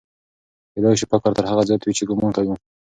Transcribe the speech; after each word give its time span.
کېدای 0.73 0.95
سي 0.99 1.05
فقر 1.11 1.31
تر 1.37 1.45
هغه 1.51 1.63
زیات 1.67 1.81
وي 1.83 1.93
چې 1.97 2.07
ګومان 2.09 2.31
کوو. 2.35 2.53